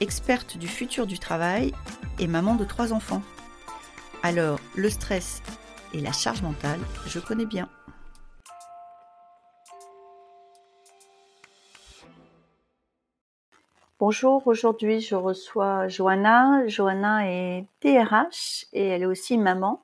[0.00, 1.72] experte du futur du travail
[2.18, 3.22] et maman de trois enfants.
[4.22, 5.42] Alors, le stress
[5.94, 7.68] et la charge mentale, je connais bien.
[14.00, 16.68] Bonjour, aujourd'hui je reçois Johanna.
[16.68, 19.82] Johanna est DRH et elle est aussi maman.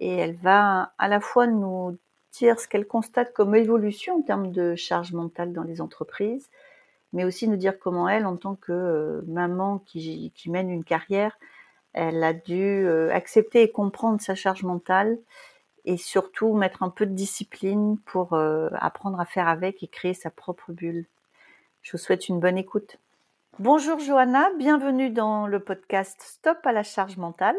[0.00, 1.98] Et elle va à la fois nous
[2.32, 6.48] dire ce qu'elle constate comme évolution en termes de charge mentale dans les entreprises,
[7.12, 11.38] mais aussi nous dire comment elle, en tant que euh, maman qui, mène une carrière,
[11.92, 15.18] elle a dû euh, accepter et comprendre sa charge mentale
[15.84, 20.14] et surtout mettre un peu de discipline pour euh, apprendre à faire avec et créer
[20.14, 21.06] sa propre bulle.
[21.82, 22.98] Je vous souhaite une bonne écoute.
[23.58, 27.56] Bonjour Johanna, bienvenue dans le podcast Stop à la charge mentale.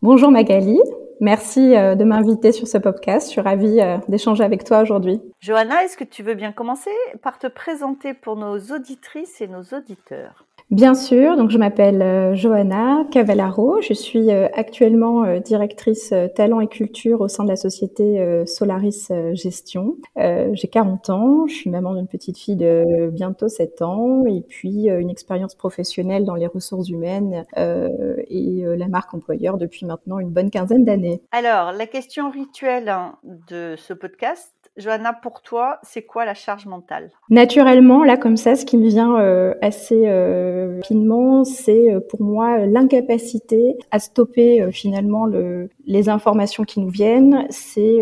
[0.00, 0.80] Bonjour Magali,
[1.20, 3.26] merci de m'inviter sur ce podcast.
[3.26, 5.20] Je suis ravie d'échanger avec toi aujourd'hui.
[5.40, 6.90] Johanna, est-ce que tu veux bien commencer
[7.22, 10.45] par te présenter pour nos auditrices et nos auditeurs?
[10.70, 16.58] Bien sûr, donc je m'appelle euh, Johanna Cavallaro, je suis euh, actuellement euh, directrice talent
[16.58, 19.96] et culture au sein de la société Solaris Gestion.
[20.16, 24.88] J'ai 40 ans, je suis maman d'une petite fille de bientôt 7 ans et puis
[24.88, 30.50] une expérience professionnelle dans les ressources humaines et la marque employeur depuis maintenant une bonne
[30.50, 31.22] quinzaine d'années.
[31.32, 36.66] Alors, la question rituelle hein, de ce podcast, Johanna, pour toi, c'est quoi la charge
[36.66, 37.10] mentale?
[37.30, 42.20] Naturellement, là, comme ça, ce qui me vient euh, assez euh, rapidement, c'est euh, pour
[42.20, 47.46] moi l'incapacité à stopper finalement le, les informations qui nous viennent.
[47.48, 48.00] C'est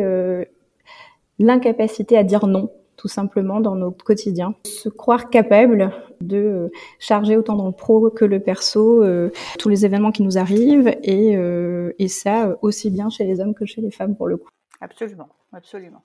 [1.39, 4.55] l'incapacité à dire non tout simplement dans notre quotidien.
[4.65, 9.05] Se croire capable de charger autant dans le pro que le perso
[9.59, 11.37] tous les événements qui nous arrivent et,
[11.99, 14.49] et ça aussi bien chez les hommes que chez les femmes pour le coup.
[14.81, 16.03] Absolument, absolument.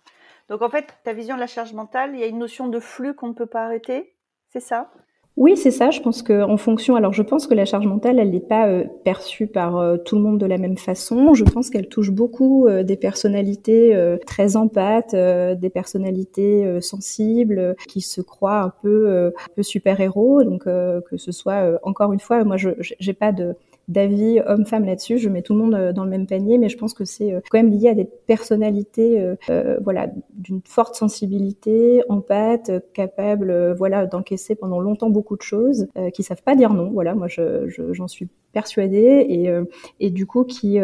[0.50, 2.80] Donc en fait, ta vision de la charge mentale, il y a une notion de
[2.80, 4.16] flux qu'on ne peut pas arrêter,
[4.52, 4.90] c'est ça?
[5.38, 5.90] Oui, c'est ça.
[5.90, 8.84] Je pense qu'en fonction, alors je pense que la charge mentale, elle n'est pas euh,
[9.06, 11.34] perçue par euh, tout le monde de la même façon.
[11.34, 13.96] Je pense qu'elle touche beaucoup euh, des personnalités
[14.26, 20.44] très empathes, des personnalités sensibles, qui se croient un peu, super héros.
[20.44, 23.56] Donc que ce soit encore une fois, moi, je j'ai pas de
[23.90, 25.18] d'avis homme-femme là-dessus.
[25.18, 27.34] Je mets tout le monde euh, dans le même panier, mais je pense que c'est
[27.34, 29.20] euh, quand même lié à des personnalités,
[29.50, 36.24] euh, voilà, d'une forte sensibilité, empathe, capable, voilà, d'encaisser pendant longtemps beaucoup de choses, qui
[36.24, 36.92] savent pas dire non.
[36.92, 39.50] Voilà, moi, je, j'en suis persuadée et,
[40.00, 40.80] et du coup qui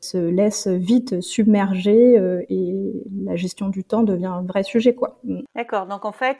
[0.00, 2.92] se laisse vite submerger et
[3.24, 5.18] la gestion du temps devient un vrai sujet, quoi.
[5.24, 5.40] Mm.
[5.56, 5.86] D'accord.
[5.86, 6.38] Donc en fait,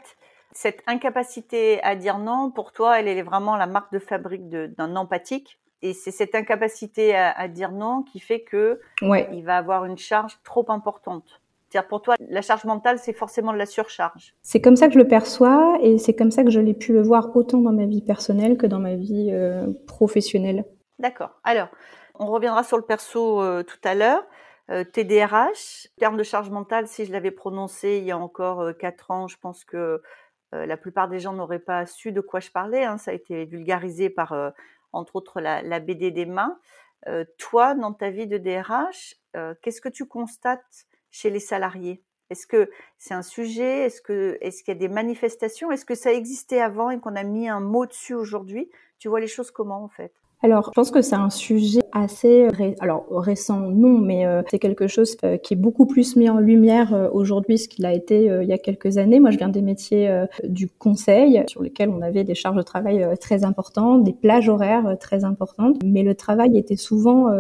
[0.53, 4.97] cette incapacité à dire non, pour toi, elle est vraiment la marque de fabrique d'un
[4.97, 9.99] empathique et c'est cette incapacité à, dire non qui fait que il va avoir une
[9.99, 11.43] charge trop importante.
[11.69, 14.35] C'est-à-dire pour toi, la charge mentale, c'est forcément de la surcharge.
[14.43, 16.95] C'est comme ça que je le perçois et c'est comme ça que je l'ai pu
[16.95, 20.65] le voir autant dans ma vie personnelle que dans ma vie euh, professionnelle.
[20.99, 21.39] D'accord.
[21.45, 21.69] Alors,
[22.19, 24.25] on reviendra sur le perso euh, tout à l'heure.
[24.71, 29.11] Euh, TDRH, terme de charge mentale, si je l'avais prononcé il y a encore quatre
[29.11, 30.01] ans, je pense que
[30.53, 32.85] la plupart des gens n'auraient pas su de quoi je parlais.
[32.85, 32.97] Hein.
[32.97, 34.53] Ça a été vulgarisé par
[34.95, 36.59] entre autres la, BD des mains.
[37.07, 42.03] Euh, toi, dans ta vie de DRH, euh, qu'est-ce que tu constates chez les salariés?
[42.31, 43.85] Est-ce que c'est un sujet?
[43.85, 45.71] Est-ce que est-ce qu'il y a des manifestations?
[45.71, 48.71] Est-ce que ça existait avant et qu'on a mis un mot dessus aujourd'hui?
[48.99, 50.13] Tu vois les choses comment en fait?
[50.45, 52.49] Alors, je pense que c'est un sujet assez
[52.81, 56.39] alors récent, non, mais euh, c'est quelque chose euh, qui est beaucoup plus mis en
[56.39, 59.21] lumière euh, aujourd'hui ce qu'il a été il y a quelques années.
[59.21, 63.07] Moi, je viens des métiers du conseil sur lesquels on avait des charges de travail
[63.19, 67.31] très importantes, des plages horaires très importantes, mais le travail était souvent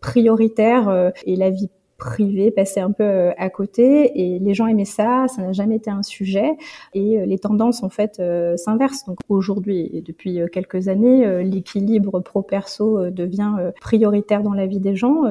[0.00, 1.70] prioritaire et la vie
[2.00, 5.76] privé passer un peu euh, à côté et les gens aimaient ça, ça n'a jamais
[5.76, 6.56] été un sujet
[6.94, 9.04] et euh, les tendances en fait euh, s'inversent.
[9.04, 15.24] Donc aujourd'hui et depuis quelques années, l'équilibre pro-perso devient prioritaire dans la vie des gens.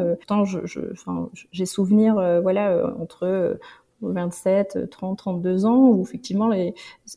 [0.45, 0.79] Je, je,
[1.51, 3.57] j'ai souvenir voilà entre
[4.01, 6.51] 27, 30, 32 ans, où effectivement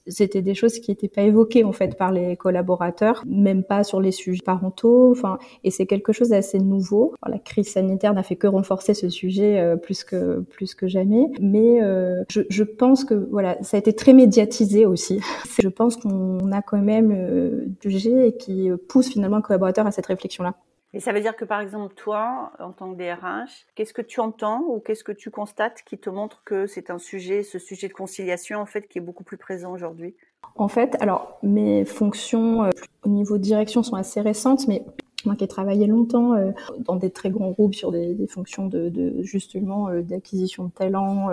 [0.06, 4.00] c'était des choses qui n'étaient pas évoquées en fait par les collaborateurs, même pas sur
[4.00, 5.10] les sujets parentaux.
[5.10, 7.14] Enfin, et c'est quelque chose d'assez nouveau.
[7.26, 11.26] la crise sanitaire n'a fait que renforcer ce sujet euh, plus que plus que jamais.
[11.40, 15.20] Mais euh, je, je, pense que voilà, ça a été très médiatisé aussi.
[15.60, 19.92] je pense qu'on a quand même euh, jugé et qui pousse finalement le collaborateur à
[19.92, 20.54] cette réflexion-là.
[20.94, 24.20] Et ça veut dire que par exemple, toi, en tant que DRH, qu'est-ce que tu
[24.20, 27.88] entends ou qu'est-ce que tu constates qui te montre que c'est un sujet, ce sujet
[27.88, 30.14] de conciliation, en fait, qui est beaucoup plus présent aujourd'hui?
[30.56, 32.70] En fait, alors, mes fonctions euh,
[33.04, 34.84] au niveau direction sont assez récentes, mais
[35.24, 36.50] moi qui ai travaillé longtemps euh,
[36.80, 41.30] dans des très grands groupes sur des, fonctions de, justement euh, d'acquisition de talents,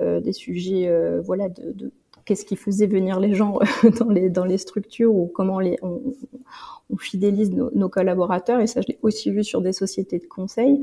[0.00, 1.92] des sujets voilà de
[2.26, 3.58] qu'est-ce qui faisait venir les gens
[3.98, 6.14] dans les dans les structures ou comment on,
[6.98, 8.60] fidélise nos, collaborateurs.
[8.60, 10.80] Et ça je l'ai aussi vu sur des sociétés de conseil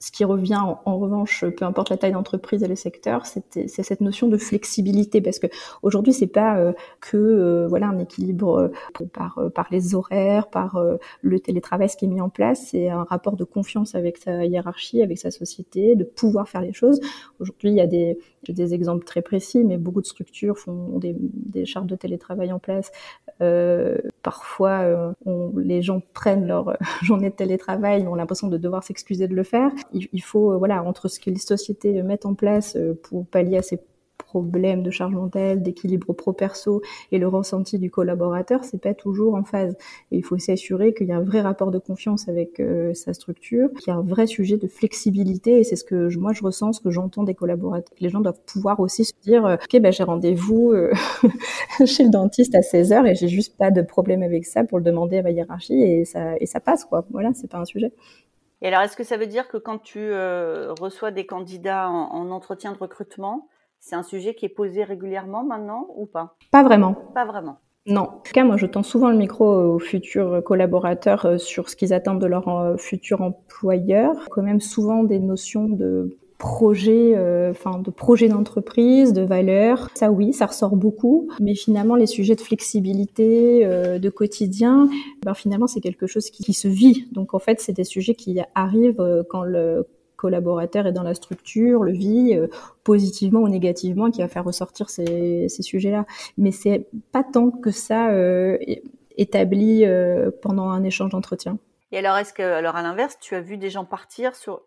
[0.00, 4.00] ce qui revient en, revanche, peu importe la taille d'entreprise et le secteur, c'est cette
[4.00, 5.48] notion de flexibilité parce que
[5.82, 10.80] aujourd'hui c'est pas euh, que euh, voilà un équilibre euh, par par les horaires, par
[11.22, 14.44] le télétravail ce qui est mis en place, c'est un rapport de confiance avec sa
[14.44, 17.00] hiérarchie, avec sa société, de pouvoir faire les choses.
[17.40, 18.18] Aujourd'hui il y a des
[18.48, 22.60] des exemples très précis, mais beaucoup de structures font des, des chartes de télétravail en
[22.60, 22.92] place.
[24.22, 29.34] parfois on, les gens prennent leur journée de télétravail, ont l'impression de devoir s'excuser de
[29.34, 32.98] le faire il, faut, euh, voilà, entre ce que les sociétés mettent en place euh,
[33.02, 33.80] pour pallier à ces
[34.18, 36.82] problèmes de charge mentale, d'équilibre pro-perso
[37.12, 39.76] et le ressenti du collaborateur, c'est pas toujours en phase.
[40.10, 43.14] Et il faut s'assurer qu'il y a un vrai rapport de confiance avec euh, sa
[43.14, 46.42] structure, qu'il y a un vrai sujet de flexibilité et c'est ce que moi je
[46.42, 47.94] ressens, ce que j'entends des collaborateurs.
[48.00, 50.74] Les gens doivent pouvoir aussi se dire, ok, ben j'ai rendez-vous
[51.86, 54.78] chez le dentiste à 16 heures et j'ai juste pas de problème avec ça pour
[54.78, 57.06] le demander à ma hiérarchie et ça et ça passe quoi.
[57.10, 57.92] Voilà, c'est pas un sujet.
[58.62, 62.10] Et alors, est-ce que ça veut dire que quand tu euh, reçois des candidats en,
[62.12, 66.36] en, entretien de recrutement, c'est un sujet qui est posé régulièrement maintenant ou pas?
[66.50, 66.94] Pas vraiment.
[67.14, 67.60] Pas vraiment.
[67.86, 68.02] Non.
[68.02, 71.76] En tout cas, moi, je tends souvent le micro aux futurs collaborateurs euh, sur ce
[71.76, 74.14] qu'ils attendent de leur euh, futur employeur.
[74.30, 79.90] Quand même souvent des notions de projet, euh, enfin de projet d'entreprise, de valeurs.
[79.94, 81.28] Ça oui, ça ressort beaucoup.
[81.40, 84.88] Mais finalement, les sujets de flexibilité, euh, de quotidien,
[85.24, 87.08] ben finalement c'est quelque chose qui, qui, se vit.
[87.12, 89.86] Donc en fait, c'est des sujets qui arrivent euh, quand le
[90.16, 92.36] collaborateur est dans la structure, le vit
[92.82, 96.06] positivement ou négativement, qui va faire ressortir ces, ces sujets-là.
[96.36, 98.10] Mais c'est pas tant que ça
[99.16, 99.84] établi
[100.42, 101.56] pendant un échange d'entretien.
[101.92, 104.62] Et alors, est-ce que, alors à l'inverse, tu as vu des gens partir sur,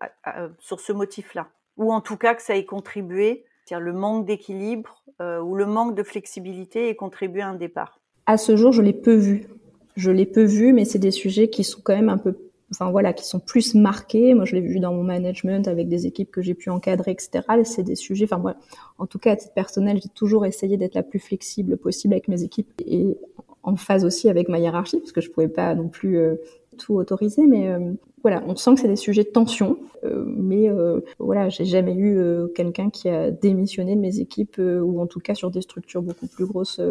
[0.60, 1.50] sur ce motif-là?
[1.78, 5.66] Ou en tout cas que ça ait contribué, c'est-à-dire le manque d'équilibre euh, ou le
[5.66, 9.48] manque de flexibilité ait contribué à un départ À ce jour, je l'ai peu vu.
[9.96, 12.38] Je l'ai peu vu, mais c'est des sujets qui sont quand même un peu,
[12.72, 14.34] enfin voilà, qui sont plus marqués.
[14.34, 17.42] Moi, je l'ai vu dans mon management avec des équipes que j'ai pu encadrer, etc.
[17.64, 18.56] C'est des sujets, enfin moi,
[18.98, 22.28] en tout cas à titre personnel, j'ai toujours essayé d'être la plus flexible possible avec
[22.28, 23.18] mes équipes et
[23.64, 26.36] en phase aussi avec ma hiérarchie, parce que je pouvais pas non plus euh,
[26.78, 30.70] tout autoriser, mais euh, voilà, on sent que c'est des sujets de tension, euh, mais
[30.70, 35.08] euh, voilà, j'ai jamais eu euh, quelqu'un qui a démissionné de mes équipes ou en
[35.08, 36.82] tout cas sur des structures beaucoup plus grosses,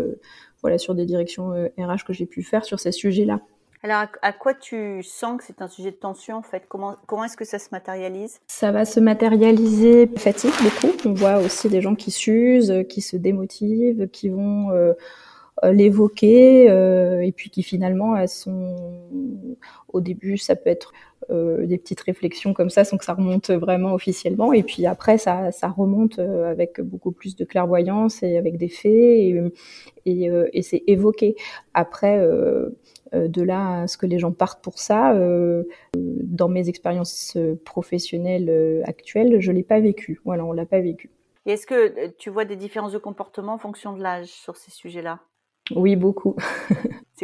[0.61, 3.41] voilà, sur des directions RH que j'ai pu faire sur ces sujets-là.
[3.83, 6.65] Alors, à quoi tu sens que c'est un sujet de tension en fait?
[6.69, 8.39] Comment, comment est-ce que ça se matérialise?
[8.47, 10.95] Ça va se matérialiser fatigue beaucoup.
[11.07, 14.69] On voit aussi des gens qui s'usent, qui se démotivent, qui vont
[15.63, 18.77] l'évoquer et puis qui finalement elles sont
[19.89, 20.93] au début ça peut être
[21.31, 24.53] euh, des petites réflexions comme ça sans que ça remonte vraiment officiellement.
[24.53, 28.69] Et puis après, ça, ça remonte euh, avec beaucoup plus de clairvoyance et avec des
[28.69, 29.41] faits et,
[30.07, 31.37] et, euh, et c'est évoqué.
[31.75, 32.19] Après,
[33.13, 35.15] de là à ce que les gens partent pour ça,
[35.95, 40.21] dans mes expériences professionnelles actuelles, je l'ai pas vécu.
[40.25, 41.11] Voilà, on l'a pas vécu.
[41.47, 45.21] Est-ce que tu vois des différences de comportement en fonction de l'âge sur ces sujets-là?
[45.75, 46.37] Oui, beaucoup.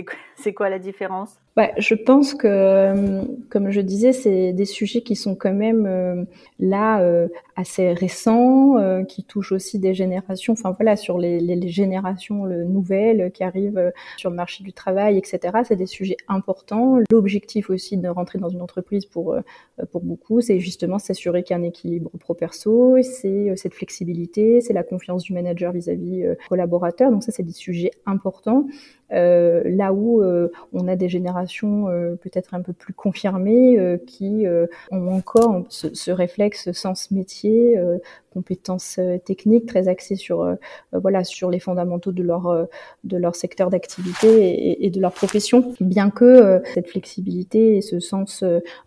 [0.36, 1.38] c'est quoi, la différence?
[1.56, 5.86] Ouais, je pense que, euh, comme je disais, c'est des sujets qui sont quand même
[5.86, 6.22] euh,
[6.58, 8.74] là euh, assez récents,
[9.08, 10.52] qui touchent aussi des générations.
[10.52, 15.60] Enfin voilà, sur les, les, générations nouvelles qui arrivent sur le marché du travail, etc.
[15.64, 16.98] C'est des sujets importants.
[17.10, 19.34] L'objectif aussi de rentrer dans une entreprise pour
[19.90, 24.74] pour beaucoup, c'est justement s'assurer qu'il y a un équilibre pro-perso, c'est cette flexibilité, c'est
[24.74, 27.10] la confiance du manager vis-à-vis -vis, collaborateur.
[27.10, 28.66] Donc ça, c'est des sujets importants.
[29.12, 34.46] Euh, là où euh, on a des générations euh, peut-être un peu plus confirmées qui
[34.90, 37.78] ont encore ce, ce réflexe sens métier,
[38.36, 40.56] compétences techniques très axées sur
[40.92, 42.68] voilà sur les fondamentaux de leur
[43.04, 45.74] de leur secteur d'activité et, de leur profession.
[45.80, 48.44] Bien que cette flexibilité et ce sens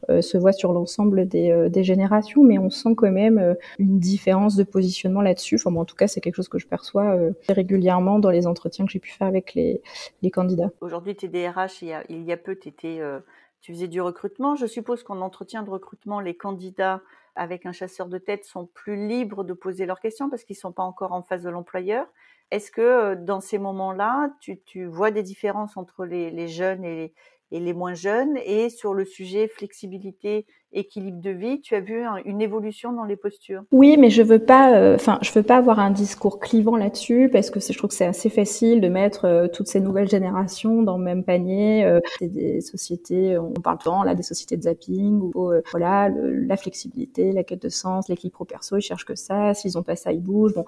[0.08, 4.64] se voient sur l'ensemble des, des générations, mais on sent quand même une différence de
[4.64, 5.56] positionnement là-dessus.
[5.56, 8.86] Enfin, bon, en tout cas, c'est quelque chose que je perçois régulièrement dans les entretiens
[8.86, 9.82] que j'ai pu faire avec les
[10.22, 10.70] les candidats.
[10.82, 13.20] Aujourd'hui, tu es DRH, il y a, il y a peu, étais, euh,
[13.62, 14.56] tu faisais du recrutement.
[14.56, 17.02] Je suppose qu'en entretien de recrutement, les candidats
[17.36, 20.62] avec un chasseur de tête sont plus libres de poser leurs questions parce qu'ils ne
[20.62, 22.08] sont pas encore en face de l'employeur.
[22.52, 27.14] Est-ce que euh, dans ces moments-là, tu, vois des différences entre les jeunes et les,
[27.52, 28.38] et les moins jeunes.
[28.46, 33.16] Et sur le sujet flexibilité, équilibre de vie, tu as vu une évolution dans les
[33.16, 33.64] postures?
[33.72, 37.30] Oui, mais je veux pas, euh, enfin, je veux pas avoir un discours clivant là-dessus
[37.32, 40.84] parce que je trouve que c'est assez facile de mettre euh, toutes ces nouvelles générations
[40.84, 41.86] dans le même panier.
[41.86, 47.32] Euh, des sociétés, on parle tant là des sociétés de zapping ou voilà la flexibilité,
[47.32, 49.54] la quête de sens, l'équilibre pro perso, ils cherchent que ça.
[49.54, 50.54] S'ils ont pas ça, ils bougent.
[50.54, 50.66] Bon,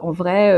[0.00, 0.52] en vrai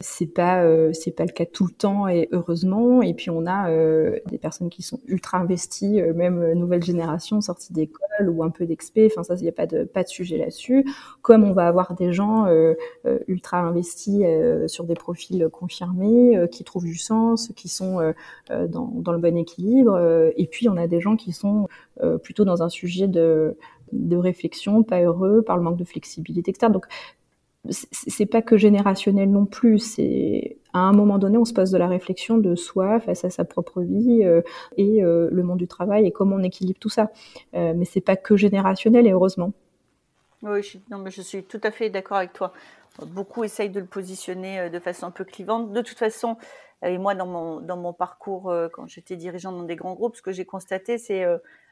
[0.00, 3.02] c'est pas euh, c'est pas le cas tout le temps et heureusement.
[3.02, 7.40] Et puis on a euh, des personnes qui sont ultra investies euh, même nouvelle génération
[7.40, 9.08] sortie d'école ou un peu d'expé.
[9.10, 10.84] Enfin ça il y a pas de pas de sujet là-dessus.
[11.22, 12.46] Comme on va avoir des gens
[13.26, 14.22] ultra investis
[14.66, 18.12] sur des profils confirmés qui trouvent du sens qui sont
[18.50, 21.68] dans dans le bon équilibre et puis on a des gens qui sont
[22.22, 23.56] plutôt dans un sujet de
[23.92, 26.72] de réflexion, pas heureux par le manque de flexibilité, etc.
[26.72, 26.86] Donc
[27.70, 29.98] c'est pas que générationnel non plus.
[30.72, 33.44] À un moment donné, on se pose de la réflexion de soi face à sa
[33.44, 34.42] propre vie euh,
[34.76, 37.10] et euh, le monde du travail et comment on équilibre tout ça.
[37.54, 39.52] Euh, mais c'est pas que générationnel et heureusement.
[40.42, 42.52] Oui, je, non, mais je suis tout à fait d'accord avec toi.
[43.06, 45.72] Beaucoup essayent de le positionner de façon un peu clivante.
[45.72, 46.36] De toute façon,
[46.84, 50.22] et moi dans mon dans mon parcours quand j'étais dirigeante dans des grands groupes, ce
[50.22, 51.24] que j'ai constaté, c'est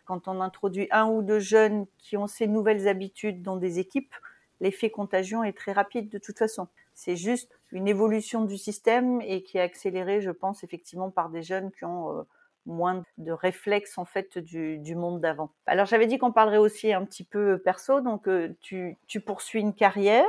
[0.05, 4.13] quand on introduit un ou deux jeunes qui ont ces nouvelles habitudes dans des équipes,
[4.62, 6.69] l'effet contagion est très rapide de toute façon.
[6.95, 11.42] C'est juste une évolution du système et qui est accélérée, je pense, effectivement par des
[11.42, 12.23] jeunes qui ont euh,
[12.64, 15.50] moins de réflexes en fait du, monde d'avant.
[15.66, 19.75] Alors j'avais dit qu'on parlerait aussi un petit peu perso, donc euh, tu, poursuis une
[19.75, 20.28] carrière,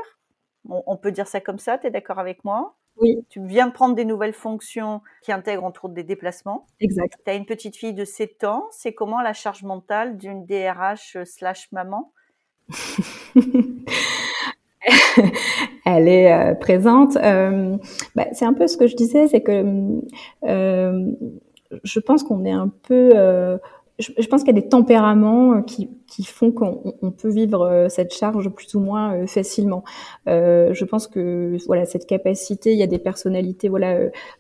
[0.68, 2.76] on, peut dire ça comme ça, tu es d'accord avec moi?
[2.98, 3.24] Oui.
[3.30, 6.66] Tu viens de prendre des nouvelles fonctions qui intègrent entre autres des déplacements.
[6.80, 7.20] Exact.
[7.24, 8.68] Tu as une petite fille de 7 ans.
[8.72, 12.14] C'est comment la charge mentale d'une DRH slash maman?
[15.86, 17.18] elle est euh, présente.
[17.18, 17.78] Euh,
[18.16, 20.00] bah, c'est un peu ce que je disais, c'est que
[20.46, 21.12] euh,
[21.84, 23.12] je pense qu'on est un peu
[24.00, 28.50] je, pense qu'il y a des tempéraments qui, qui font qu'on peut vivre cette charge
[28.50, 29.84] plus ou moins facilement.
[30.28, 34.00] Euh, je pense que voilà cette capacité, il y a des personnalités, voilà,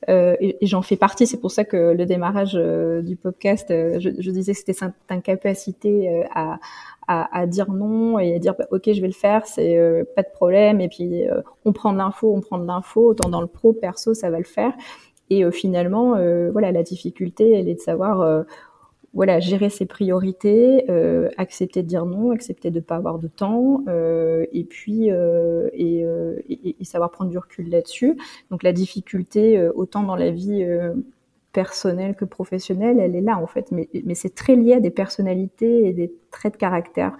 [0.09, 1.27] euh, et, j'en fais partie.
[1.27, 6.23] C'est pour ça que le démarrage du podcast, je, je disais que c'était cette incapacité
[6.33, 6.59] à,
[7.07, 10.03] à, à, dire non et à dire bah, ok je vais le faire c'est euh,
[10.15, 13.29] pas de problème et puis euh, on prend de l'info on prend de l'info autant
[13.29, 14.73] dans le pro perso ça va le faire
[15.29, 16.11] et euh, finalement
[16.51, 18.45] voilà la difficulté elle est de savoir
[19.13, 20.85] voilà gérer ses priorités
[21.37, 26.05] accepter de dire non accepter de pas avoir de temps et puis et,
[26.49, 28.17] et, et, savoir prendre du recul là-dessus
[28.49, 30.65] donc la difficulté autant dans la vie
[31.53, 34.89] personnelle que professionnelle, elle est là en fait, mais, mais c'est très lié à des
[34.89, 37.15] personnalités et des traits de caractère.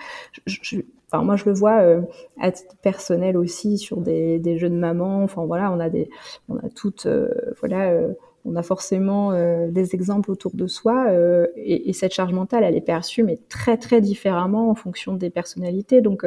[0.46, 2.02] Je, enfin, moi, je le vois euh,
[2.42, 5.24] à titre personnel aussi sur des, des jeunes mamans.
[5.24, 6.10] Enfin voilà, on a des,
[6.50, 8.14] on a toutes, euh, voilà, euh,
[8.46, 9.32] on a forcément
[9.70, 11.08] des exemples autour de soi
[11.56, 15.30] et, et, cette charge mentale, elle est perçue mais très très différemment en fonction des
[15.30, 16.02] personnalités.
[16.02, 16.26] Donc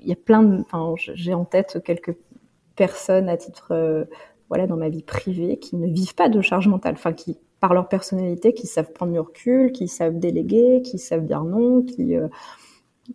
[0.00, 2.16] il y a plein de, enfin, j'ai en tête quelques
[2.74, 4.06] personnes à titre
[4.48, 7.74] voilà, dans ma vie privée, qui ne vivent pas de charge mentale, enfin qui, par
[7.74, 12.16] leur personnalité, qui savent prendre du recul, qui savent déléguer, qui savent dire non, qui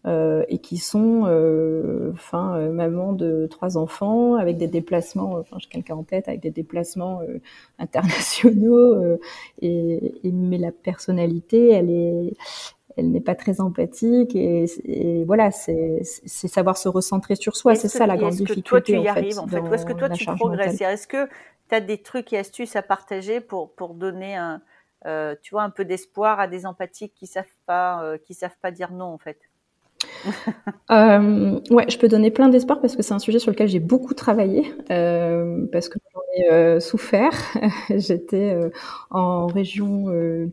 [0.06, 5.34] euh, euh, et qui sont, euh, enfin, euh, maman de trois enfants avec des déplacements,
[5.34, 7.40] enfin, j'ai quelqu'un en tête avec des déplacements euh,
[7.80, 9.18] internationaux,
[9.62, 12.34] et, et, mais la personnalité, elle est,
[12.98, 17.76] elle n'est pas très empathique et, voilà, c'est savoir se recentrer sur soi.
[17.76, 18.54] C'est ça la grande difficulté.
[18.54, 20.82] Est-ce que toi tu y arrives en fait, ou est-ce que toi tu progresses?
[20.82, 21.28] Est-ce que
[21.70, 24.62] tu as des trucs et astuces à partager pour pour donner un
[25.06, 28.58] euh, tu vois un peu d'espoir à des empathiques qui savent pas euh, qui savent
[28.62, 29.38] pas dire non en fait?
[30.92, 33.80] Euh, ouais, je peux donner plein d'espoir parce que c'est un sujet sur lequel j'ai
[33.80, 37.32] beaucoup travaillé, euh, parce que j'en ai euh, souffert.
[37.90, 38.58] J'étais
[39.10, 40.06] en région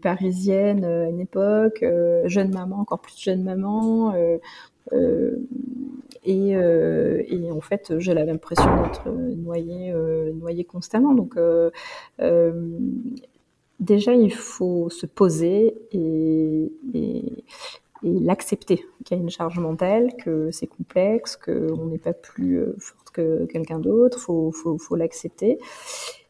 [0.02, 1.84] parisienne à une époque,
[2.24, 4.14] jeune maman, encore plus jeune maman,
[6.24, 9.92] et, et, en fait, j'ai l'impression d'être noyée,
[10.34, 11.14] noyée constamment.
[11.14, 11.36] Donc
[13.80, 16.70] déjà, il faut se poser et,
[18.02, 22.58] et l'accepter qu'il y a une charge mentale, que c'est complexe, qu'on n'est pas plus
[22.58, 25.58] euh, forte que quelqu'un d'autre, faut faut, faut l'accepter.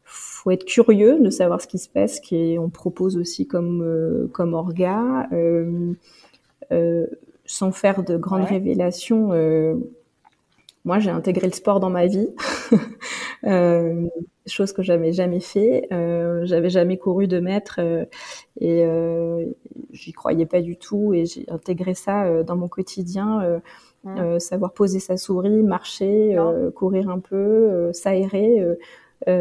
[0.04, 4.26] Faut être curieux de savoir ce qui se passe, ce qu'on propose aussi comme euh,
[4.32, 5.92] comme orga, euh,
[6.72, 7.06] euh,
[7.44, 9.32] sans faire de grandes révélations.
[9.32, 9.74] Euh,
[10.84, 12.28] moi, j'ai intégré le sport dans ma vie.
[14.50, 15.88] chose que j'avais jamais fait.
[15.92, 18.04] Euh, j'avais jamais couru de mètres euh,
[18.60, 19.46] et euh,
[19.92, 23.42] j'y croyais pas du tout et j'ai intégré ça euh, dans mon quotidien.
[23.42, 23.58] Euh,
[24.04, 24.38] mmh.
[24.40, 26.34] savoir poser sa souris, marcher,
[26.74, 28.64] courir un peu, s'aérer.
[29.26, 29.32] on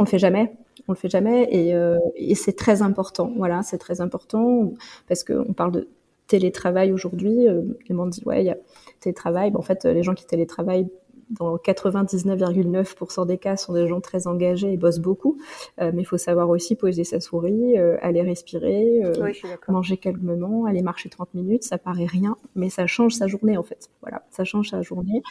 [0.00, 0.52] le fait jamais.
[0.88, 1.74] on le fait jamais et,
[2.16, 3.32] et c'est très important.
[3.38, 4.74] Voilà, c'est très important
[5.08, 5.88] parce qu'on parle de
[6.28, 7.48] télétravail aujourd'hui.
[7.48, 8.56] Euh, Clément dit ouais, il y a
[9.00, 9.50] télétravail.
[9.56, 10.88] en fait, les gens qui télétravaillent
[11.30, 15.38] dans 99,9% des cas, sont des gens très engagés et bossent beaucoup.
[15.80, 19.32] Euh, mais il faut savoir aussi poser sa souris, euh, aller respirer, euh,
[19.68, 21.64] manger calmement, aller marcher 30 minutes.
[21.64, 23.90] Ça paraît rien, mais ça change sa journée en fait.
[24.00, 25.22] Voilà, ça change sa journée.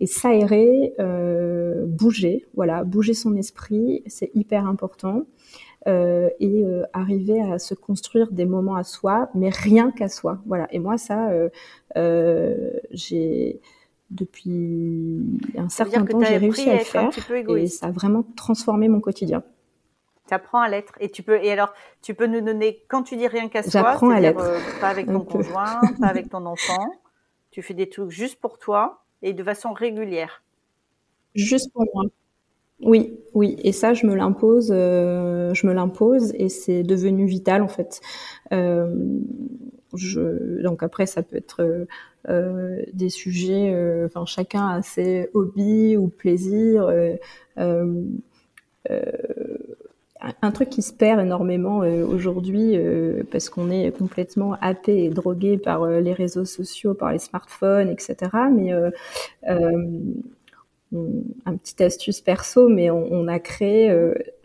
[0.00, 0.94] Et s'aérer,
[1.86, 5.26] bouger, voilà, bouger son esprit, c'est hyper important.
[5.86, 10.38] et arriver à se construire des moments à soi, mais rien qu'à soi.
[10.46, 10.66] Voilà.
[10.70, 11.30] Et moi, ça,
[12.90, 13.60] j'ai
[14.10, 15.22] depuis
[15.56, 17.10] un certain temps, j'ai réussi à, le faire
[17.56, 19.42] et ça a vraiment transformé mon quotidien.
[20.26, 23.16] Tu apprends à l'être et tu peux et alors tu peux nous donner quand tu
[23.16, 26.46] dis rien qu'à soi, j'apprends à l'être, euh, pas avec ton conjoint, pas avec ton
[26.46, 26.86] enfant,
[27.50, 30.42] tu fais des trucs juste pour toi et de façon régulière.
[31.34, 32.04] Juste pour moi.
[32.80, 37.62] Oui, oui, et ça, je me l'impose, euh, je me l'impose, et c'est devenu vital
[37.62, 38.00] en fait.
[38.52, 38.94] Euh,
[40.62, 41.86] donc après, ça peut être
[42.30, 46.90] euh, des sujets, euh, enfin chacun a ses hobbies ou plaisirs.
[47.58, 48.04] Euh,
[50.40, 52.78] un truc qui se perd énormément aujourd'hui
[53.30, 58.16] parce qu'on est complètement happé et drogué par les réseaux sociaux, par les smartphones, etc.
[58.50, 58.72] Mais
[61.46, 63.94] un petit astuce perso, mais on, a créé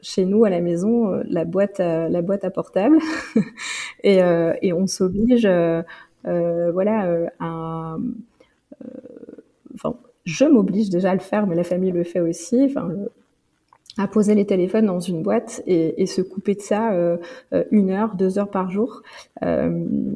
[0.01, 2.97] chez nous à la maison la boîte à, la boîte à portable
[4.03, 4.19] et,
[4.61, 5.47] et, on s'oblige
[6.27, 7.97] euh, voilà, euh, euh,
[9.73, 12.63] enfin, je m'oblige déjà à le faire, mais la famille le fait aussi.
[12.65, 12.89] Enfin,
[13.97, 16.93] à poser les téléphones dans une boîte et, se couper de ça
[17.71, 19.01] une heure, deux heures par jour.
[19.41, 20.13] Mmh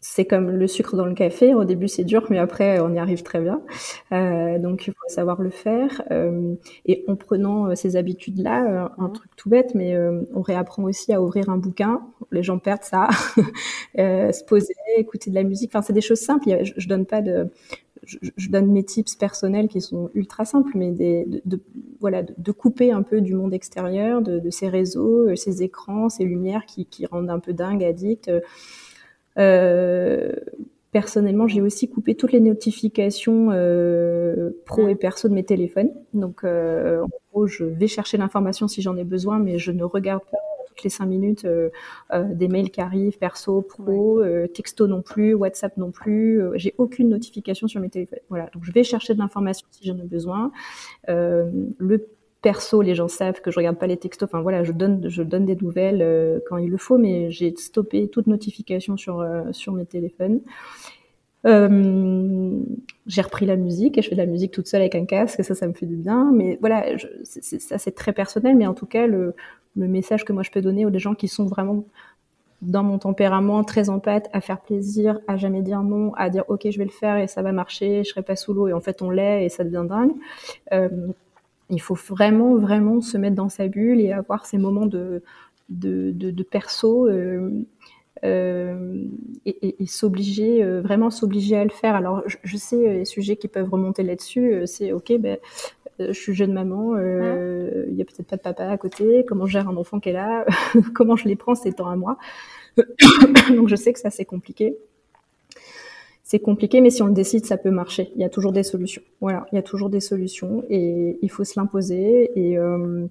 [0.00, 1.54] c'est comme le sucre dans le café.
[1.54, 3.62] Au début, c'est dur, mais après, on y arrive très bien.
[4.12, 6.02] Euh, donc, il faut savoir le faire.
[6.12, 6.54] Euh,
[6.86, 9.12] et en prenant euh, ces habitudes-là, un mhm.
[9.12, 9.96] truc tout bête, mais
[10.34, 12.00] on réapprend aussi à ouvrir un bouquin.
[12.30, 13.08] Les gens perdent ça.
[13.96, 15.70] se poser, écouter de la musique.
[15.70, 16.48] Enfin, c'est des choses simples.
[16.62, 17.48] Je, donne pas de,
[18.04, 21.60] je, donne mes tips personnels qui sont ultra simples, mais des, de,
[21.98, 26.22] voilà, de, couper un peu du monde extérieur, de, de ces réseaux, ces écrans, ces
[26.22, 28.30] lumières qui, qui rendent un peu dingue, addict.
[29.38, 30.32] Euh,
[30.92, 35.90] personnellement, j'ai aussi coupé toutes les notifications euh, pro et perso de mes téléphones.
[36.14, 39.84] Donc, euh, en gros, je vais chercher l'information si j'en ai besoin, mais je ne
[39.84, 40.38] regarde pas
[40.68, 41.44] toutes les cinq minutes
[42.12, 44.22] des mails qui arrivent, perso, pro,
[44.54, 46.40] texto non plus, WhatsApp non plus.
[46.54, 48.20] j'ai aucune notification sur mes téléphones.
[48.28, 50.52] Voilà, donc je vais chercher de l'information si j'en ai besoin.
[51.08, 52.06] le
[52.42, 54.28] perso, les gens savent que je regarde pas les textos.
[54.28, 57.54] Enfin voilà, je donne, je donne des nouvelles euh, quand il le faut, mais j'ai
[57.56, 60.40] stoppé toute notification sur euh, sur mes téléphones.
[61.46, 62.60] Euh,
[63.06, 65.38] j'ai repris la musique et je fais de la musique toute seule avec un casque
[65.38, 66.30] et ça, ça me fait du bien.
[66.32, 66.84] Mais voilà,
[67.24, 69.34] ça c'est très personnel, mais en tout cas le,
[69.76, 71.84] le message que moi je peux donner aux gens qui sont vraiment
[72.60, 76.68] dans mon tempérament très empathe, à faire plaisir, à jamais dire non, à dire ok
[76.70, 78.80] je vais le faire et ça va marcher, je serai pas sous l'eau et en
[78.80, 80.12] fait on l'est et ça devient dingue.
[81.70, 85.22] Euh, il faut vraiment, vraiment se mettre dans sa bulle et avoir ces moments de,
[85.68, 87.50] de, de, perso euh,
[88.24, 89.04] euh,
[89.44, 91.94] et, s'obliger, euh, vraiment s'obliger à le faire.
[91.94, 95.38] Alors, je, sais, les sujets qui peuvent remonter là-dessus, c'est OK, ben,
[95.98, 99.52] je suis jeune maman, il n'y a peut-être pas de papa à côté, comment je
[99.52, 100.46] gère un enfant qui est là,
[100.94, 102.18] comment je les prends ces temps à moi.
[103.54, 104.76] Donc, je sais que ça, c'est compliqué
[106.28, 108.12] c'est compliqué, mais si on le décide, ça peut marcher.
[108.14, 109.00] Il y a toujours des solutions.
[109.22, 113.06] Voilà, il y a toujours des solutions et il faut se l'imposer et, euh,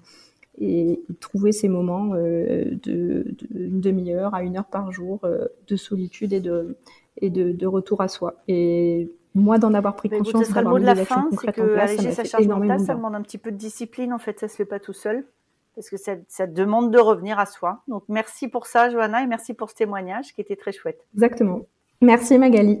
[0.60, 5.74] et, trouver ces moments euh, de, une demi-heure à une heure par jour euh, de
[5.74, 6.76] solitude et de
[7.20, 8.36] et de, de, retour à soi.
[8.46, 11.76] Et moi, d'en avoir pris conscience, ce sera le mot de la fin, c'est que
[11.76, 14.12] alléger sa charge mentale, ça demande un petit peu de discipline.
[14.12, 15.24] En fait, ça se fait pas tout seul
[15.74, 17.82] parce que ça, ça, demande de revenir à soi.
[17.88, 21.04] Donc, merci pour ça, Johanna, et merci pour ce témoignage qui était très chouette.
[21.14, 21.62] Exactement.
[22.00, 22.80] Merci, Magali.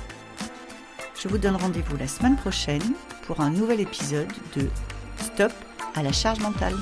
[1.21, 2.81] Je vous donne rendez-vous la semaine prochaine
[3.27, 4.67] pour un nouvel épisode de
[5.17, 5.51] Stop
[5.93, 6.73] à la charge mentale.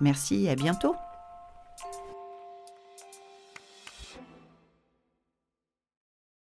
[0.00, 0.94] Merci et à bientôt